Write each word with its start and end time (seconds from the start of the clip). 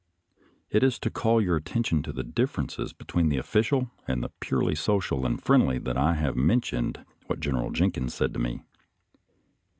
It 0.71 0.81
is 0.81 0.97
to 0.97 1.11
call 1.11 1.39
your 1.39 1.55
attention 1.55 2.01
to 2.01 2.11
the 2.11 2.23
differences 2.23 2.91
between 2.91 3.29
the 3.29 3.37
oflBcial 3.37 3.91
and 4.07 4.23
the 4.23 4.31
purely 4.39 4.73
social 4.73 5.27
and 5.27 5.39
friendly 5.39 5.77
that 5.77 5.95
I 5.95 6.15
have 6.15 6.35
mentioned 6.35 7.05
what 7.27 7.39
General 7.39 7.69
Jenkins 7.69 8.15
said 8.15 8.33
to 8.33 8.39
me. 8.39 8.63